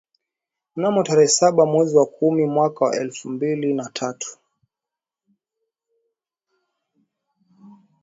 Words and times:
Mnamo 0.75 1.03
tarehe 1.03 1.27
saba 1.27 1.65
mwezi 1.65 1.97
wa 1.97 2.05
kumi 2.05 2.45
mwaka 2.45 2.85
wa 2.85 2.95
elfu 2.95 3.29
mbili 3.29 3.73
na 3.73 3.89
tatu 3.89 4.37